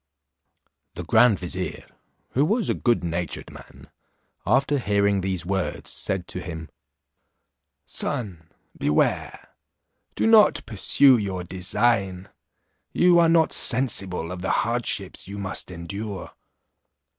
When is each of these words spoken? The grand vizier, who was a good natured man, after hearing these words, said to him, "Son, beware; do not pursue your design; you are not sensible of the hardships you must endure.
The 0.95 1.03
grand 1.03 1.37
vizier, 1.37 1.85
who 2.31 2.43
was 2.43 2.71
a 2.71 2.73
good 2.73 3.03
natured 3.03 3.51
man, 3.51 3.91
after 4.47 4.79
hearing 4.79 5.21
these 5.21 5.45
words, 5.45 5.91
said 5.91 6.27
to 6.29 6.41
him, 6.41 6.69
"Son, 7.85 8.49
beware; 8.75 9.49
do 10.15 10.25
not 10.25 10.65
pursue 10.65 11.17
your 11.17 11.43
design; 11.43 12.29
you 12.91 13.19
are 13.19 13.29
not 13.29 13.53
sensible 13.53 14.31
of 14.31 14.41
the 14.41 14.49
hardships 14.65 15.27
you 15.27 15.37
must 15.37 15.69
endure. 15.69 16.31